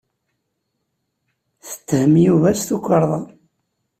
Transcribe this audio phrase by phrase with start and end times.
[1.67, 3.19] Tetthem Yuba s tukerḍa.